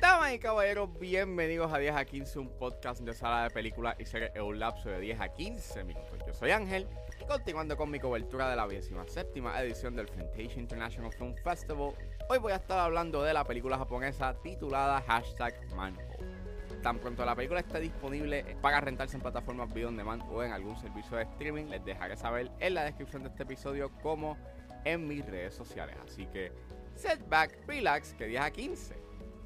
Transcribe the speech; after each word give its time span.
Damas 0.00 0.34
y 0.34 0.38
caballeros, 0.38 0.98
bienvenidos 0.98 1.72
a 1.72 1.78
10 1.78 1.94
a 1.94 2.04
15, 2.04 2.38
un 2.38 2.58
podcast 2.58 3.00
de 3.00 3.14
sala 3.14 3.44
de 3.44 3.50
películas 3.50 3.96
y 3.98 4.04
series 4.04 4.32
en 4.34 4.42
un 4.42 4.58
lapso 4.58 4.88
de 4.90 5.00
10 5.00 5.20
a 5.20 5.28
15 5.28 5.84
minutos. 5.84 6.18
Yo 6.26 6.34
soy 6.34 6.50
Ángel 6.50 6.86
y 7.20 7.24
continuando 7.26 7.76
con 7.76 7.90
mi 7.90 7.98
cobertura 7.98 8.50
de 8.50 8.56
la 8.56 8.68
17 8.68 9.40
edición 9.62 9.96
del 9.96 10.08
Fantasia 10.08 10.58
International 10.58 11.12
Film 11.12 11.34
Festival, 11.42 11.94
hoy 12.28 12.38
voy 12.38 12.52
a 12.52 12.56
estar 12.56 12.78
hablando 12.78 13.22
de 13.22 13.32
la 13.32 13.44
película 13.44 13.78
japonesa 13.78 14.34
titulada 14.42 15.00
Hashtag 15.06 15.54
Manhole. 15.74 16.44
Tan 16.82 16.98
pronto 16.98 17.24
la 17.24 17.34
película 17.34 17.60
esté 17.60 17.80
disponible 17.80 18.58
para 18.60 18.78
rentarse 18.78 19.16
en 19.16 19.22
plataformas 19.22 19.72
video 19.72 19.88
on 19.88 19.96
demand 19.96 20.22
o 20.30 20.42
en 20.42 20.52
algún 20.52 20.76
servicio 20.76 21.16
de 21.16 21.22
streaming, 21.22 21.64
les 21.66 21.82
dejaré 21.82 22.14
saber 22.14 22.50
en 22.60 22.74
la 22.74 22.84
descripción 22.84 23.22
de 23.22 23.30
este 23.30 23.44
episodio 23.44 23.90
como 24.02 24.36
en 24.84 25.06
mis 25.06 25.24
redes 25.24 25.54
sociales. 25.54 25.96
Así 26.04 26.26
que, 26.26 26.52
set 26.94 27.26
back, 27.28 27.58
relax, 27.66 28.14
que 28.14 28.26
10 28.26 28.40
a 28.42 28.50
15 28.50 28.94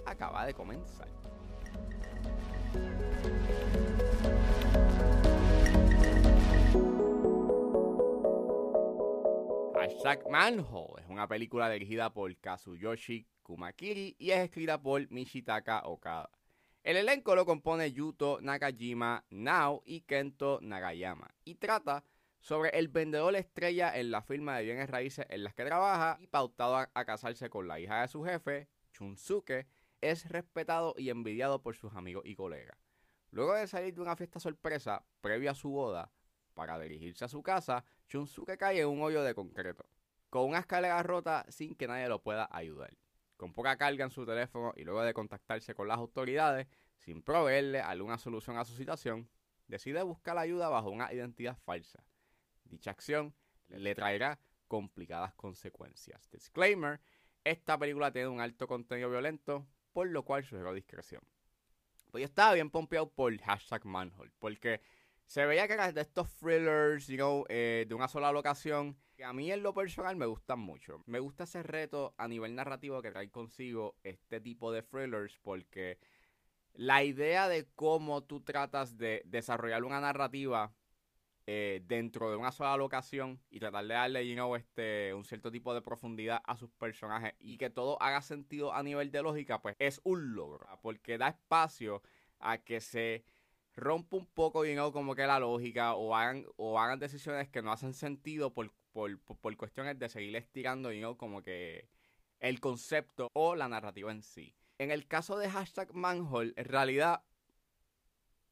acaba 0.06 0.46
de 0.46 0.54
comenzar. 0.54 1.08
Hashtag 9.74 10.28
Manhole 10.28 11.02
es 11.02 11.08
una 11.08 11.26
película 11.26 11.70
dirigida 11.70 12.12
por 12.12 12.36
Kazuyoshi 12.36 13.26
Kumakiri 13.42 14.16
y 14.18 14.30
es 14.30 14.40
escrita 14.40 14.80
por 14.80 15.10
Mishitaka 15.10 15.80
Okada. 15.86 16.30
El 16.82 16.96
elenco 16.96 17.34
lo 17.34 17.46
compone 17.46 17.92
Yuto 17.92 18.38
Nakajima, 18.40 19.24
Nao 19.30 19.82
y 19.86 20.00
Kento 20.02 20.58
Nagayama 20.62 21.28
y 21.44 21.54
trata 21.54 22.04
sobre 22.40 22.70
el 22.70 22.88
vendedor 22.88 23.34
estrella 23.36 23.96
en 23.96 24.10
la 24.10 24.22
firma 24.22 24.56
de 24.56 24.64
bienes 24.64 24.90
raíces 24.90 25.26
en 25.28 25.44
las 25.44 25.54
que 25.54 25.64
trabaja 25.64 26.18
y 26.20 26.26
pautado 26.26 26.76
a, 26.76 27.04
casarse 27.04 27.50
con 27.50 27.68
la 27.68 27.80
hija 27.80 28.02
de 28.02 28.08
su 28.08 28.24
jefe, 28.24 28.68
Chunsuke, 28.92 29.66
es 30.00 30.28
respetado 30.28 30.94
y 30.96 31.10
envidiado 31.10 31.62
por 31.62 31.74
sus 31.74 31.94
amigos 31.94 32.24
y 32.24 32.36
colegas. 32.36 32.78
Luego 33.30 33.54
de 33.54 33.66
salir 33.66 33.94
de 33.94 34.00
una 34.00 34.16
fiesta 34.16 34.40
sorpresa 34.40 35.04
previa 35.20 35.50
a 35.50 35.54
su 35.54 35.70
boda, 35.70 36.10
para 36.54 36.78
dirigirse 36.78 37.24
a 37.24 37.28
su 37.28 37.42
casa, 37.42 37.84
Chunsuke 38.08 38.56
cae 38.56 38.80
en 38.80 38.88
un 38.88 39.02
hoyo 39.02 39.22
de 39.22 39.34
concreto, 39.34 39.84
con 40.30 40.48
una 40.48 40.60
escalera 40.60 41.02
rota 41.02 41.44
sin 41.48 41.74
que 41.74 41.86
nadie 41.86 42.08
lo 42.08 42.22
pueda 42.22 42.48
ayudar. 42.50 42.96
Con 43.36 43.52
poca 43.52 43.76
carga 43.76 44.04
en 44.04 44.10
su 44.10 44.26
teléfono 44.26 44.72
y 44.76 44.82
luego 44.82 45.02
de 45.02 45.14
contactarse 45.14 45.74
con 45.74 45.86
las 45.86 45.98
autoridades, 45.98 46.66
sin 46.98 47.22
proveerle 47.22 47.80
alguna 47.80 48.18
solución 48.18 48.58
a 48.58 48.64
su 48.64 48.74
situación, 48.74 49.28
decide 49.68 50.02
buscar 50.02 50.36
ayuda 50.38 50.68
bajo 50.68 50.90
una 50.90 51.12
identidad 51.12 51.56
falsa. 51.64 52.02
Dicha 52.68 52.90
acción 52.90 53.34
le 53.68 53.94
traerá 53.94 54.38
complicadas 54.66 55.34
consecuencias. 55.34 56.30
Disclaimer, 56.30 57.00
esta 57.44 57.78
película 57.78 58.12
tiene 58.12 58.28
un 58.28 58.40
alto 58.40 58.66
contenido 58.66 59.10
violento, 59.10 59.66
por 59.92 60.08
lo 60.08 60.24
cual 60.24 60.44
sugiero 60.44 60.72
discreción. 60.74 61.22
Pues 62.10 62.22
yo 62.22 62.26
estaba 62.26 62.54
bien 62.54 62.70
pompeado 62.70 63.10
por 63.10 63.36
hashtag 63.38 63.84
manhole, 63.84 64.30
porque 64.38 64.80
se 65.26 65.44
veía 65.44 65.66
que 65.66 65.74
era 65.74 65.92
de 65.92 66.00
estos 66.00 66.30
thrillers, 66.36 67.06
you 67.06 67.16
know, 67.16 67.44
eh, 67.48 67.84
de 67.86 67.94
una 67.94 68.08
sola 68.08 68.32
locación, 68.32 68.96
que 69.14 69.24
a 69.24 69.32
mí 69.32 69.50
en 69.50 69.62
lo 69.62 69.74
personal 69.74 70.16
me 70.16 70.26
gustan 70.26 70.58
mucho. 70.58 71.02
Me 71.06 71.18
gusta 71.18 71.44
ese 71.44 71.62
reto 71.62 72.14
a 72.16 72.28
nivel 72.28 72.54
narrativo 72.54 73.02
que 73.02 73.10
trae 73.10 73.30
consigo 73.30 73.96
este 74.04 74.40
tipo 74.40 74.72
de 74.72 74.82
thrillers, 74.82 75.38
porque 75.42 75.98
la 76.72 77.02
idea 77.02 77.48
de 77.48 77.66
cómo 77.74 78.22
tú 78.22 78.40
tratas 78.42 78.96
de 78.96 79.22
desarrollar 79.26 79.84
una 79.84 80.00
narrativa 80.00 80.72
eh, 81.50 81.80
dentro 81.86 82.30
de 82.30 82.36
una 82.36 82.52
sola 82.52 82.76
locación 82.76 83.40
y 83.48 83.58
tratar 83.58 83.86
de 83.86 83.94
darle, 83.94 84.28
you 84.28 84.34
know, 84.34 84.54
este, 84.54 85.14
un 85.14 85.24
cierto 85.24 85.50
tipo 85.50 85.72
de 85.72 85.80
profundidad 85.80 86.42
a 86.44 86.58
sus 86.58 86.70
personajes 86.72 87.32
y 87.38 87.56
que 87.56 87.70
todo 87.70 87.96
haga 88.02 88.20
sentido 88.20 88.74
a 88.74 88.82
nivel 88.82 89.10
de 89.10 89.22
lógica, 89.22 89.62
pues 89.62 89.74
es 89.78 89.98
un 90.04 90.34
logro, 90.34 90.68
porque 90.82 91.16
da 91.16 91.28
espacio 91.28 92.02
a 92.38 92.58
que 92.58 92.82
se 92.82 93.24
rompa 93.74 94.18
un 94.18 94.26
poco, 94.26 94.66
you 94.66 94.74
know, 94.74 94.92
como 94.92 95.14
que 95.14 95.26
la 95.26 95.40
lógica 95.40 95.94
o 95.94 96.14
hagan, 96.14 96.44
o 96.56 96.78
hagan 96.78 96.98
decisiones 96.98 97.48
que 97.48 97.62
no 97.62 97.72
hacen 97.72 97.94
sentido 97.94 98.52
por, 98.52 98.70
por, 98.92 99.18
por, 99.18 99.56
cuestiones 99.56 99.98
de 99.98 100.10
seguir 100.10 100.36
estirando, 100.36 100.92
you 100.92 100.98
know, 100.98 101.16
como 101.16 101.42
que 101.42 101.88
el 102.40 102.60
concepto 102.60 103.30
o 103.32 103.56
la 103.56 103.70
narrativa 103.70 104.12
en 104.12 104.20
sí. 104.20 104.54
En 104.76 104.90
el 104.90 105.06
caso 105.06 105.38
de 105.38 105.48
hashtag 105.48 105.94
manhole, 105.94 106.52
en 106.56 106.66
realidad 106.66 107.22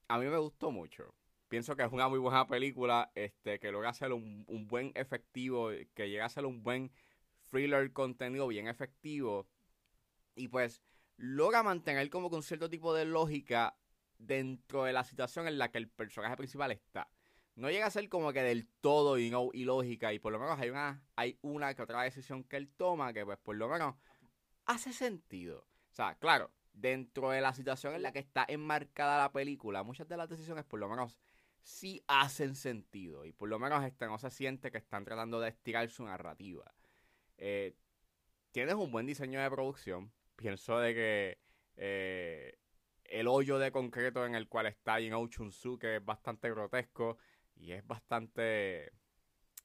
a 0.09 0.19
mí 0.19 0.25
me 0.25 0.39
gustó 0.39 0.71
mucho 0.71 1.15
pienso 1.49 1.77
que 1.77 1.83
es 1.83 1.93
una 1.93 2.09
muy 2.09 2.19
buena 2.19 2.47
película, 2.47 3.11
este, 3.15 3.59
que 3.59 3.73
logra 3.73 3.91
hacer 3.91 4.13
un, 4.13 4.45
un 4.49 4.67
buen 4.67 4.93
efectivo, 4.95 5.71
que 5.95 6.09
llega 6.09 6.25
a 6.25 6.29
ser 6.29 6.47
un 6.47 6.63
buen 6.63 6.91
thriller 7.51 7.93
contenido 7.93 8.47
bien 8.49 8.69
efectivo. 8.69 9.47
Y 10.35 10.49
pues 10.49 10.83
logra 11.17 11.63
mantener 11.63 12.11
como 12.11 12.29
un 12.29 12.43
cierto 12.43 12.69
tipo 12.69 12.95
de 12.95 13.05
lógica 13.05 13.77
dentro 14.19 14.85
de 14.85 14.93
la 14.93 15.05
situación 15.05 15.49
en 15.49 15.59
la 15.59 15.71
que 15.71 15.79
el 15.79 15.89
personaje 15.89 16.37
principal 16.37 16.73
está. 16.73 17.09
No 17.55 17.71
llega 17.71 17.87
a 17.87 17.91
ser 17.91 18.09
como 18.09 18.33
que 18.33 18.43
del 18.43 18.69
todo 18.81 19.19
y 19.19 19.31
no 19.31 19.49
ilógica. 19.53 20.13
Y 20.13 20.19
por 20.19 20.33
lo 20.33 20.39
menos 20.39 20.59
hay 20.61 20.71
una, 20.71 21.03
hay 21.17 21.39
una 21.41 21.75
que 21.75 21.83
otra 21.83 22.03
decisión 22.03 22.45
que 22.45 22.57
él 22.57 22.69
toma 22.69 23.13
que 23.13 23.25
pues 23.25 23.39
por 23.39 23.57
lo 23.57 23.69
menos 23.69 23.95
hace 24.67 24.93
sentido. 24.93 25.67
O 25.91 25.95
sea, 25.95 26.17
claro, 26.17 26.51
dentro 26.75 27.31
de 27.31 27.41
la 27.41 27.55
situación 27.55 27.95
en 27.95 28.03
la 28.03 28.13
que 28.13 28.19
está 28.19 28.45
enmarcada 28.47 29.19
la 29.19 29.33
película, 29.33 29.83
muchas 29.83 30.07
de 30.07 30.19
las 30.19 30.29
decisiones 30.29 30.65
por 30.65 30.79
lo 30.79 30.89
menos 30.89 31.19
sí 31.67 32.01
hacen 32.07 32.55
sentido 32.55 33.25
y 33.25 33.33
por 33.33 33.49
lo 33.49 33.59
menos 33.59 33.85
este, 33.85 34.07
no 34.07 34.19
se 34.19 34.31
siente 34.31 34.71
que 34.71 34.79
están 34.79 35.05
tratando 35.05 35.41
de 35.41 35.49
estirar 35.49 35.91
su 35.91 36.05
narrativa. 36.05 36.73
Eh, 37.39 37.77
tienes 38.53 38.77
un 38.77 38.93
buen 38.93 39.05
diseño 39.05 39.43
de 39.43 39.51
producción. 39.51 40.13
Pienso 40.37 40.79
de 40.79 40.95
que 40.95 41.39
eh, 41.77 42.59
el 43.03 43.27
hoyo 43.27 43.59
de 43.59 43.73
concreto 43.73 44.25
en 44.25 44.37
el 44.37 44.49
cual 44.49 44.67
está 44.67 44.99
Jin 44.99 45.29
Chunsuke 45.29 45.97
es 45.97 46.05
bastante 46.05 46.49
grotesco 46.51 47.19
y 47.57 47.73
es 47.73 47.85
bastante 47.85 48.93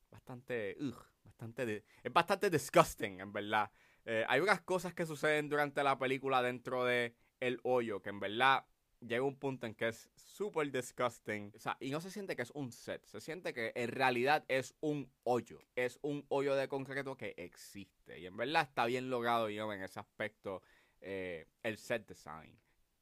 bastante 0.09 0.75
ugh, 0.79 1.05
bastante 1.23 1.85
es 2.01 2.13
bastante 2.13 2.49
disgusting 2.49 3.19
en 3.19 3.31
verdad. 3.31 3.71
Eh, 4.05 4.25
hay 4.27 4.39
unas 4.39 4.61
cosas 4.61 4.95
que 4.95 5.05
suceden 5.05 5.49
durante 5.49 5.83
la 5.83 5.99
película 5.99 6.41
dentro 6.41 6.83
de 6.83 7.15
el 7.39 7.59
hoyo 7.63 8.01
que 8.01 8.09
en 8.09 8.19
verdad 8.19 8.65
llega 9.01 9.23
un 9.23 9.35
punto 9.35 9.65
en 9.65 9.75
que 9.75 9.89
es 9.89 10.09
súper 10.15 10.71
disgusting. 10.71 11.51
O 11.55 11.59
sea, 11.59 11.77
y 11.79 11.89
no 11.89 11.99
se 12.01 12.11
siente 12.11 12.35
que 12.35 12.43
es 12.43 12.51
un 12.51 12.71
set, 12.71 13.05
se 13.05 13.19
siente 13.19 13.53
que 13.53 13.71
en 13.75 13.89
realidad 13.89 14.45
es 14.47 14.75
un 14.79 15.11
hoyo. 15.23 15.59
Es 15.75 15.99
un 16.01 16.25
hoyo 16.29 16.55
de 16.55 16.67
concreto 16.67 17.17
que 17.17 17.33
existe. 17.37 18.19
Y 18.19 18.25
en 18.25 18.37
verdad 18.37 18.63
está 18.63 18.85
bien 18.85 19.09
logrado 19.09 19.49
yo 19.49 19.71
en 19.73 19.83
ese 19.83 19.99
aspecto 19.99 20.61
eh, 21.01 21.47
el 21.63 21.77
set 21.77 22.07
design. 22.07 22.57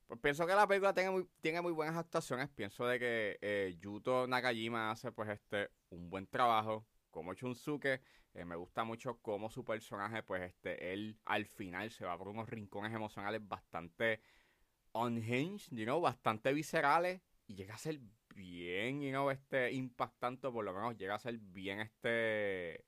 Pues 0.07 0.19
pienso 0.21 0.47
que 0.47 0.55
la 0.55 0.67
película 0.67 0.93
tiene 0.93 1.11
muy, 1.11 1.29
tiene 1.39 1.61
muy 1.61 1.71
buenas 1.71 1.95
actuaciones. 1.95 2.49
Pienso 2.49 2.87
de 2.87 2.97
que 2.97 3.37
eh, 3.41 3.77
Yuto 3.79 4.25
Nakajima 4.25 4.89
hace 4.89 5.11
pues 5.11 5.29
este 5.29 5.69
un 5.89 6.09
buen 6.09 6.25
trabajo. 6.27 6.87
Como 7.11 7.33
Chunsuke, 7.33 8.01
eh, 8.33 8.45
me 8.45 8.55
gusta 8.55 8.83
mucho 8.83 9.19
cómo 9.21 9.49
su 9.49 9.65
personaje, 9.65 10.21
pues 10.21 10.43
este, 10.43 10.93
él 10.93 11.17
al 11.25 11.45
final 11.45 11.89
se 11.89 12.05
va 12.05 12.17
por 12.17 12.27
unos 12.27 12.47
rincones 12.47 12.93
emocionales 12.93 13.47
bastante 13.47 14.21
unhinged, 14.93 15.71
you 15.71 15.85
know, 15.85 16.01
bastante 16.01 16.53
viscerales 16.53 17.21
y 17.47 17.55
llega 17.55 17.75
a 17.75 17.77
ser 17.77 17.99
bien, 18.35 19.01
you 19.01 19.09
know, 19.09 19.29
este 19.31 19.71
impactante, 19.71 20.49
por 20.49 20.63
lo 20.63 20.73
menos 20.73 20.97
llega 20.97 21.15
a 21.15 21.19
ser 21.19 21.37
bien 21.37 21.79
este 21.79 22.85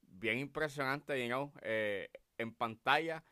bien 0.00 0.38
impresionante, 0.38 1.20
you 1.20 1.28
know, 1.28 1.52
eh, 1.62 2.10
en 2.38 2.54
pantalla. 2.54 3.24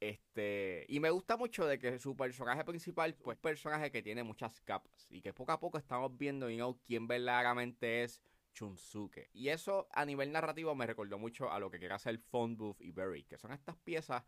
Este, 0.00 0.86
y 0.88 1.00
me 1.00 1.10
gusta 1.10 1.36
mucho 1.36 1.66
de 1.66 1.78
que 1.78 1.98
su 1.98 2.16
personaje 2.16 2.64
principal, 2.64 3.14
pues, 3.14 3.36
es 3.36 3.38
un 3.38 3.42
personaje 3.42 3.90
que 3.90 4.02
tiene 4.02 4.22
muchas 4.22 4.60
capas 4.60 5.08
y 5.10 5.20
que 5.20 5.32
poco 5.32 5.52
a 5.52 5.58
poco 5.58 5.78
estamos 5.78 6.16
viendo, 6.16 6.48
you 6.48 6.56
know, 6.56 6.78
quién 6.84 7.08
verdaderamente 7.08 8.04
es 8.04 8.22
Chunsuke. 8.52 9.28
Y 9.32 9.48
eso 9.48 9.88
a 9.92 10.04
nivel 10.04 10.30
narrativo 10.30 10.74
me 10.74 10.86
recordó 10.86 11.18
mucho 11.18 11.50
a 11.50 11.58
lo 11.58 11.70
que 11.70 11.78
quiere 11.78 11.94
hacer 11.94 12.18
Phone 12.18 12.56
Booth 12.56 12.80
y 12.80 12.92
Berry, 12.92 13.24
que 13.24 13.38
son 13.38 13.52
estas 13.52 13.76
piezas 13.76 14.22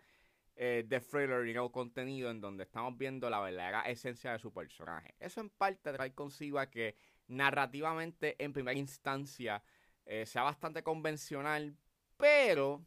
eh, 0.56 0.84
de 0.86 1.00
thriller 1.00 1.46
y 1.46 1.54
no 1.54 1.70
contenido 1.70 2.30
en 2.30 2.40
donde 2.40 2.64
estamos 2.64 2.96
viendo 2.96 3.30
la 3.30 3.40
verdadera 3.40 3.82
esencia 3.82 4.32
de 4.32 4.38
su 4.38 4.52
personaje. 4.52 5.14
Eso 5.18 5.40
en 5.40 5.50
parte 5.50 5.92
trae 5.92 6.14
consigo 6.14 6.58
a 6.58 6.70
que 6.70 6.96
narrativamente 7.28 8.36
en 8.42 8.52
primera 8.52 8.78
instancia 8.78 9.62
eh, 10.04 10.26
sea 10.26 10.42
bastante 10.42 10.82
convencional, 10.82 11.76
pero 12.16 12.84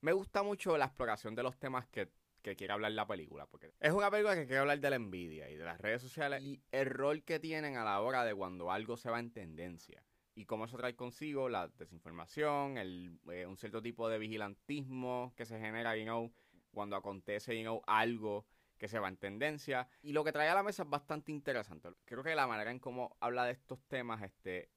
me 0.00 0.12
gusta 0.12 0.42
mucho 0.42 0.76
la 0.76 0.86
exploración 0.86 1.34
de 1.34 1.42
los 1.42 1.58
temas 1.58 1.86
que, 1.88 2.10
que 2.42 2.56
quiere 2.56 2.72
hablar 2.72 2.92
la 2.92 3.06
película, 3.06 3.46
porque 3.46 3.72
es 3.80 3.92
una 3.92 4.10
película 4.10 4.34
que 4.34 4.46
quiere 4.46 4.58
hablar 4.58 4.80
de 4.80 4.90
la 4.90 4.96
envidia 4.96 5.48
y 5.48 5.56
de 5.56 5.64
las 5.64 5.80
redes 5.80 6.02
sociales 6.02 6.42
y 6.42 6.60
el 6.70 6.86
rol 6.86 7.22
que 7.22 7.38
tienen 7.38 7.76
a 7.76 7.84
la 7.84 8.00
hora 8.00 8.24
de 8.24 8.34
cuando 8.34 8.70
algo 8.70 8.96
se 8.96 9.10
va 9.10 9.20
en 9.20 9.32
tendencia 9.32 10.02
y 10.36 10.44
cómo 10.44 10.66
eso 10.66 10.76
trae 10.76 10.94
consigo 10.94 11.48
la 11.48 11.68
desinformación, 11.68 12.76
el, 12.76 13.18
eh, 13.32 13.46
un 13.46 13.56
cierto 13.56 13.80
tipo 13.80 14.08
de 14.08 14.18
vigilantismo 14.18 15.32
que 15.34 15.46
se 15.46 15.58
genera, 15.58 15.96
you 15.96 16.04
know, 16.04 16.30
cuando 16.76 16.94
acontece 16.94 17.66
algo 17.86 18.44
que 18.76 18.86
se 18.86 18.98
va 18.98 19.08
en 19.08 19.16
tendencia. 19.16 19.88
Y 20.02 20.12
lo 20.12 20.22
que 20.24 20.30
trae 20.30 20.50
a 20.50 20.54
la 20.54 20.62
mesa 20.62 20.82
es 20.82 20.90
bastante 20.90 21.32
interesante. 21.32 21.88
Creo 22.04 22.22
que 22.22 22.34
la 22.34 22.46
manera 22.46 22.70
en 22.70 22.78
cómo 22.78 23.16
habla 23.18 23.46
de 23.46 23.52
estos 23.52 23.82
temas 23.88 24.22
este, 24.22 24.68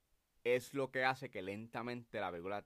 es 0.46 0.74
lo 0.74 0.92
que 0.92 1.04
hace 1.04 1.30
que 1.30 1.42
lentamente 1.42 2.22
la 2.22 2.32
película 2.32 2.66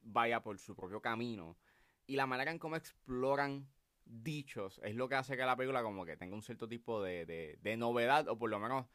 vaya 0.00 0.42
por 0.42 0.58
su 0.58 0.74
propio 0.74 1.02
camino. 1.02 1.58
y 2.06 2.16
la 2.16 2.26
manera 2.26 2.50
en 2.50 2.58
cómo 2.58 2.76
exploran 2.76 3.68
dichos 4.04 4.80
es 4.82 4.96
lo 4.96 5.08
que 5.08 5.14
hace 5.16 5.36
que 5.36 5.44
la 5.44 5.56
película 5.56 5.82
como 5.82 6.04
que 6.04 6.16
tenga 6.16 6.34
un 6.34 6.42
cierto 6.42 6.66
tipo 6.66 7.02
de, 7.02 7.58
de 7.60 7.76
novedad 7.76 8.26
o 8.28 8.38
por 8.38 8.50
lo 8.50 8.58
menos 8.58 8.86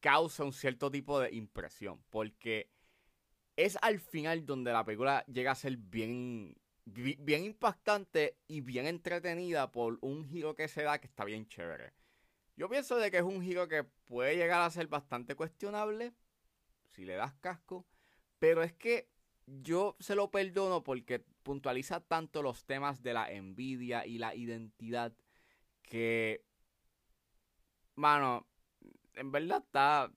causa 0.00 0.44
un 0.44 0.52
cierto 0.52 0.92
tipo 0.92 1.18
de 1.18 1.34
impresión. 1.34 2.04
Porque 2.10 2.70
es 3.56 3.76
al 3.82 3.98
final 3.98 4.46
donde 4.46 4.72
la 4.72 4.84
película 4.84 5.24
llega 5.26 5.50
a 5.50 5.56
ser 5.56 5.76
bien, 5.76 6.56
bien 6.86 7.44
impactante 7.44 8.38
y 8.46 8.60
bien 8.60 8.86
entretenida 8.86 9.70
por 9.70 9.98
un 10.00 10.24
giro 10.26 10.54
que 10.54 10.68
se 10.68 10.82
da 10.82 11.00
que 11.00 11.08
está 11.08 11.24
bien 11.24 11.46
chévere. 11.46 11.92
Yo 12.56 12.70
pienso 12.70 12.96
de 12.96 13.10
que 13.10 13.18
es 13.18 13.22
un 13.22 13.42
giro 13.42 13.68
que 13.68 13.84
puede 13.84 14.36
llegar 14.36 14.62
a 14.62 14.70
ser 14.70 14.86
bastante 14.86 15.34
cuestionable 15.34 16.14
si 16.92 17.04
le 17.04 17.14
das 17.14 17.34
casco, 17.34 17.84
pero 18.38 18.62
es 18.62 18.72
que 18.72 19.08
yo 19.46 19.96
se 20.00 20.14
lo 20.14 20.30
perdono 20.30 20.82
porque 20.82 21.20
puntualiza 21.42 22.00
tanto 22.00 22.42
los 22.42 22.64
temas 22.64 23.02
de 23.02 23.12
la 23.12 23.30
envidia 23.30 24.06
y 24.06 24.18
la 24.18 24.34
identidad 24.34 25.12
que, 25.82 26.44
mano, 27.94 28.46
en 29.14 29.30
verdad 29.30 29.62
está, 29.64 30.10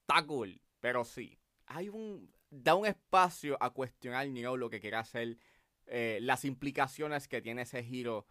está 0.00 0.26
cool, 0.26 0.60
pero 0.80 1.04
sí, 1.04 1.38
hay 1.66 1.88
un, 1.88 2.30
da 2.50 2.74
un 2.74 2.86
espacio 2.86 3.56
a 3.60 3.70
cuestionar 3.70 4.28
Neo 4.28 4.56
lo 4.56 4.70
que 4.70 4.80
quiere 4.80 4.96
hacer, 4.96 5.38
eh, 5.86 6.18
las 6.22 6.44
implicaciones 6.44 7.28
que 7.28 7.42
tiene 7.42 7.62
ese 7.62 7.82
giro 7.82 8.26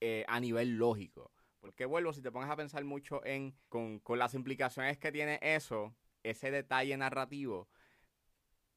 eh, 0.00 0.24
a 0.28 0.40
nivel 0.40 0.76
lógico. 0.76 1.32
Porque 1.60 1.86
vuelvo, 1.86 2.12
si 2.12 2.22
te 2.22 2.30
pones 2.30 2.50
a 2.50 2.56
pensar 2.56 2.84
mucho 2.84 3.24
en 3.24 3.54
con, 3.68 4.00
las 4.16 4.34
implicaciones 4.34 4.98
que 4.98 5.12
tiene 5.12 5.38
eso, 5.42 5.94
ese 6.22 6.50
detalle 6.50 6.96
narrativo, 6.96 7.68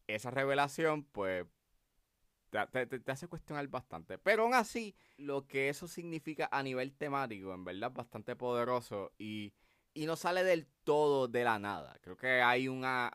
esa 0.07 0.31
revelación, 0.31 1.03
pues 1.06 1.45
te, 2.50 2.85
te, 2.88 3.12
hace 3.12 3.27
cuestionar 3.27 3.68
bastante. 3.68 4.18
Pero 4.18 4.44
aún 4.44 4.53
así, 4.53 4.95
lo 5.18 5.47
que 5.47 5.69
eso 5.69 5.88
significa 5.88 6.50
a 6.51 6.63
nivel 6.63 6.94
temático, 6.94 7.53
en 7.53 7.63
verdad, 7.63 7.91
es 7.91 7.95
bastante 7.95 8.35
poderoso 8.35 9.13
y 9.18 9.53
y 9.94 10.06
no 10.06 10.16
sale 10.16 10.44
del 10.44 10.68
todo 10.84 11.28
de 11.28 11.44
la 11.44 11.60
nada. 11.60 11.98
Creo 12.02 12.18
que 12.18 12.42
hay 12.42 12.68
una 12.68 13.12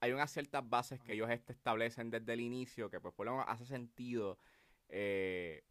hay 0.00 0.12
unas 0.12 0.30
ciertas 0.30 0.68
bases 0.68 1.00
que 1.00 1.12
ellos 1.12 1.30
este 1.30 1.52
establecen 1.52 2.10
desde 2.10 2.32
el 2.32 2.40
inicio 2.40 2.90
que 2.90 3.00
pues 3.00 3.14
por 3.14 3.26
lo 3.26 3.32
menos 3.32 3.46
hace 3.48 3.66
sentido 3.66 4.38
eh, 4.88 5.64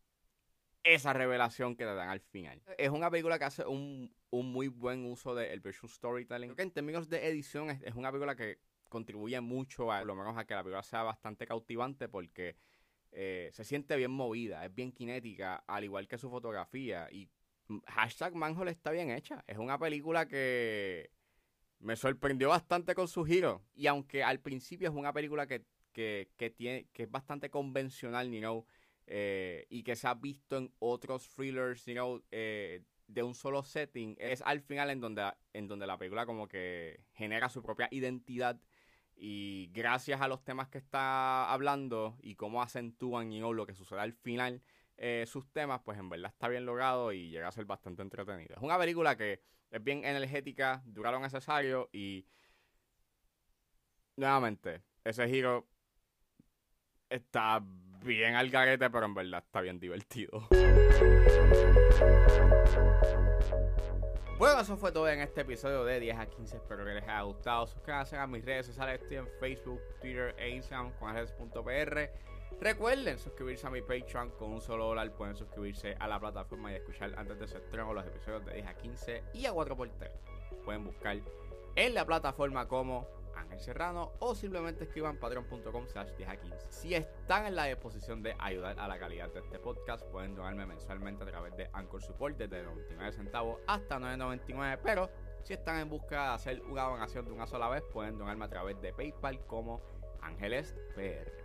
esa 0.84 1.13
revelación 1.13 1.75
que 1.75 1.84
te 1.84 1.94
dan 1.94 2.10
al 2.10 2.19
final. 2.19 2.62
Es 2.78 2.90
una 2.90 3.10
película 3.10 3.40
que 3.40 3.46
hace 3.46 3.66
un, 3.66 4.13
muy 4.31 4.68
buen 4.68 5.06
uso 5.06 5.34
del 5.34 5.60
visual 5.60 5.90
storytelling. 5.90 6.50
Creo 6.50 6.56
que 6.56 6.62
en 6.63 6.72
términos 6.72 7.10
de 7.10 7.28
edición 7.28 7.69
es, 7.69 7.96
una 7.96 8.12
película 8.12 8.36
que 8.36 8.60
contribuye 8.90 9.40
mucho 9.42 9.92
a 9.92 10.00
por 10.00 10.07
lo 10.07 10.16
menos 10.16 10.38
a 10.38 10.46
que 10.46 10.54
la 10.54 10.63
película 10.63 10.84
sea 10.84 11.04
bastante 11.04 11.48
cautivante 11.48 12.07
porque 12.07 12.56
eh, 13.12 13.50
se 13.52 13.63
siente 13.63 13.96
bien 13.96 14.12
movida, 14.12 14.63
es 14.66 14.75
bien 14.75 14.92
cinética, 14.92 15.63
al 15.68 15.86
igual 15.86 16.07
que 16.07 16.18
su 16.18 16.30
fotografía 16.30 17.07
y 17.12 17.30
hashtag 17.88 18.35
Manhole 18.35 18.71
está 18.71 18.91
bien 18.91 19.12
hecha. 19.12 19.44
Es 19.47 19.57
una 19.57 19.77
película 19.77 20.27
que 20.27 21.12
me 21.79 21.95
sorprendió 21.95 22.50
bastante 22.50 22.95
con 22.95 23.07
su 23.07 23.23
giro. 23.25 23.63
Y 23.75 23.88
aunque 23.88 24.23
al 24.23 24.39
principio 24.39 24.89
es 24.89 24.95
una 24.95 25.13
película 25.13 25.47
que, 25.47 25.65
tiene, 26.56 26.88
que 26.94 27.03
es 27.03 27.12
bastante 27.12 27.50
convencional, 27.50 28.31
you 28.31 28.39
know, 28.39 28.65
eh, 29.07 29.65
y 29.69 29.83
que 29.83 29.95
se 29.95 30.07
ha 30.07 30.15
visto 30.15 30.57
en 30.57 30.73
otros 30.79 31.29
thrillers, 31.29 31.85
you 31.85 31.94
know, 31.94 32.23
eh, 32.31 32.83
de 33.07 33.23
un 33.23 33.35
solo 33.35 33.63
setting, 33.63 34.15
es 34.19 34.41
al 34.41 34.61
final 34.61 34.89
en 34.89 35.00
donde, 35.00 35.31
en 35.53 35.68
donde 35.68 35.85
la 35.85 35.97
película 35.97 36.25
como 36.25 36.47
que 36.47 37.01
genera 37.13 37.50
su 37.50 37.61
propia 37.61 37.88
identidad 37.91 38.59
y 39.15 39.69
gracias 39.73 40.21
a 40.21 40.27
los 40.27 40.44
temas 40.44 40.68
que 40.69 40.79
está 40.79 41.51
hablando 41.51 42.18
y 42.21 42.35
cómo 42.35 42.61
acentúan 42.61 43.31
you 43.31 43.38
know, 43.38 43.53
lo 43.53 43.65
que 43.65 43.75
sucede 43.75 44.00
al 44.00 44.13
final, 44.13 44.61
eh, 44.97 45.25
sus 45.27 45.51
temas, 45.51 45.81
pues 45.83 45.97
en 46.00 46.09
verdad 46.09 46.31
está 46.31 46.47
bien 46.47 46.65
logrado 46.65 47.12
y 47.12 47.30
llega 47.30 47.47
a 47.47 47.51
ser 47.51 47.65
bastante 47.65 48.01
entretenido. 48.01 48.56
Es 48.56 48.62
una 48.62 48.77
película 48.77 49.18
que 49.18 49.42
es 49.69 49.83
bien 49.83 50.06
energética, 50.06 50.81
dura 50.86 51.12
lo 51.12 51.19
necesario 51.19 51.89
y 51.92 52.25
nuevamente, 54.15 54.83
ese 55.03 55.27
giro 55.27 55.68
está 57.09 57.62
bien 58.03 58.36
al 58.36 58.50
garete, 58.50 58.89
pero 58.89 59.06
en 59.06 59.13
verdad 59.13 59.44
está 59.45 59.62
bien 59.62 59.80
divertido. 59.80 60.47
Bueno, 64.38 64.59
eso 64.59 64.75
fue 64.75 64.92
todo 64.92 65.07
en 65.07 65.21
este 65.21 65.42
episodio 65.42 65.86
de 65.86 66.00
10 66.00 66.18
a 66.18 66.25
15. 66.25 66.57
Espero 66.57 66.83
que 66.83 66.94
les 66.94 67.03
haya 67.03 67.21
gustado. 67.21 67.68
Suscríbanse 67.68 68.18
a 68.18 68.27
mis 68.27 68.44
redes 68.44 68.65
sociales. 68.65 69.01
Estoy 69.01 69.18
en 69.18 69.30
Facebook, 69.39 69.81
Twitter 70.01 70.36
e 70.38 70.50
Instagram 70.50 70.92
con 71.00 71.13
redes.pr. 71.13 72.34
Recuerden 72.60 73.19
suscribirse 73.19 73.68
a 73.68 73.69
mi 73.69 73.81
Patreon 73.81 74.31
con 74.31 74.52
un 74.52 74.62
solo 74.62 74.86
dólar. 74.86 75.12
Pueden 75.12 75.36
suscribirse 75.36 75.96
a 76.00 76.07
la 76.07 76.19
plataforma 76.19 76.72
y 76.72 76.75
escuchar 76.75 77.13
antes 77.18 77.38
de 77.40 77.48
su 77.48 77.57
estreno 77.57 77.94
los 77.94 78.06
episodios 78.06 78.46
de 78.46 78.54
10 78.54 78.68
a 78.68 78.74
15 78.75 79.24
y 79.34 79.46
a 79.46 79.54
4x3. 79.54 80.10
Pueden 80.63 80.86
buscar 80.86 81.18
en 81.75 81.94
la 81.94 82.06
plataforma 82.06 82.68
como 82.68 83.07
Ángel 83.36 83.60
Serrano 83.60 84.13
o 84.19 84.34
simplemente 84.34 84.86
escriban 84.86 85.18
patreon.com 85.18 85.86
slash 85.88 86.12
10 86.18 86.30
a 86.30 86.38
15. 86.38 86.57
Si 86.69 86.96
están 86.96 87.46
en 87.46 87.56
la 87.56 87.66
disposición 87.66 88.24
de 88.24 88.36
ayudar 88.40 88.80
a 88.80 88.88
la 88.88 88.98
calidad 88.98 89.30
de 89.34 89.42
este 89.42 89.60
podcast, 89.60 90.06
pueden 90.06 90.36
donarme 90.36 90.66
mensualmente 90.66 91.24
a 91.24 91.28
través 91.28 91.56
de 91.57 91.69
Anchor 91.74 92.02
Support 92.02 92.38
desde 92.38 92.63
99 92.63 93.12
centavos 93.12 93.60
hasta 93.68 94.00
9.99, 94.00 94.80
pero 94.81 95.10
si 95.44 95.54
están 95.54 95.80
en 95.80 95.90
busca 95.90 96.30
de 96.30 96.34
hacer 96.36 96.62
una 96.63 96.84
donación 96.84 97.25
de 97.25 97.31
una 97.31 97.46
sola 97.46 97.69
vez, 97.69 97.84
pueden 97.94 98.18
donarme 98.18 98.46
a 98.46 98.50
través 98.50 98.81
de 98.81 98.94
PayPal 98.94 99.46
como 99.46 99.81
Ángeles 100.22 100.74
PR. 100.96 101.44